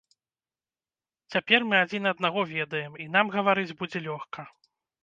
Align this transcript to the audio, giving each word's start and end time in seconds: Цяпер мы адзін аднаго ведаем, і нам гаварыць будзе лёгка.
Цяпер 1.35 1.59
мы 1.73 1.79
адзін 1.83 2.03
аднаго 2.15 2.39
ведаем, 2.55 2.91
і 3.05 3.09
нам 3.19 3.25
гаварыць 3.39 3.73
будзе 3.85 4.05
лёгка. 4.09 4.53